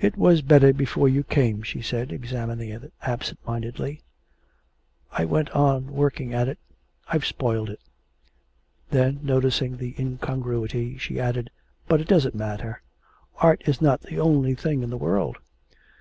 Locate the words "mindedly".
3.46-4.00